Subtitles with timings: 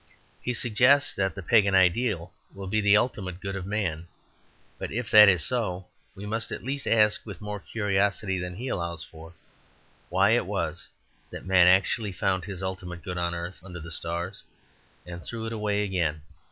[0.41, 4.07] He suggests that the Pagan ideal will be the ultimate good of man;
[4.79, 5.85] but if that is so,
[6.15, 9.35] we must at least ask with more curiosity than he allows for,
[10.09, 10.89] why it was
[11.29, 14.41] that man actually found his ultimate good on earth under the stars,
[15.05, 16.23] and threw it away again.